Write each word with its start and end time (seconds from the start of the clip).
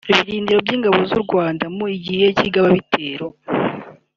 ibirindiro 0.11 0.59
by’Ingabo 0.65 0.97
z’u 1.09 1.19
Rwanda 1.23 1.65
mu 1.77 1.85
gihe 2.05 2.25
cy’igababitero 2.37 3.25